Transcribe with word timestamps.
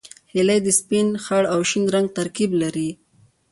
هیلۍ 0.33 0.59
د 0.63 0.67
سپین، 0.79 1.07
خړ 1.23 1.43
او 1.53 1.59
شین 1.69 1.83
رنګ 1.95 2.07
ترکیب 2.17 2.51
لري 2.61 2.89